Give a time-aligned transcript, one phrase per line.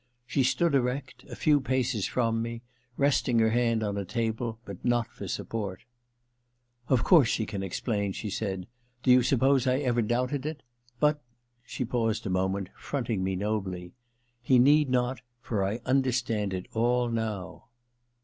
[0.25, 2.63] She stood erect, a few paces from me,
[2.97, 5.81] resting her hand on a table, but not for support.
[6.35, 10.63] * Of course he can explain,' she said;* do you suppose I ever doubted it?
[10.99, 11.21] But
[11.69, 13.93] '—^she paused a moment, fronting me nobly
[14.27, 17.65] —* he need not, for I understand it all now.'